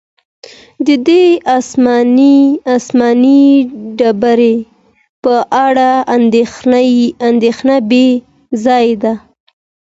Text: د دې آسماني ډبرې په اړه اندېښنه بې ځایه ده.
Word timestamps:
د 0.85 0.87
دې 1.07 1.25
آسماني 2.77 3.43
ډبرې 3.97 4.55
په 5.23 5.35
اړه 5.65 5.89
اندېښنه 7.29 7.75
بې 7.89 8.07
ځایه 8.63 8.95
ده. 9.03 9.13